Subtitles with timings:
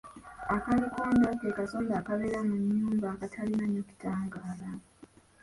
[0.55, 4.69] Akalikonda ke kasonda akabeera mu nnyumba akatalina nnyo kitangaala.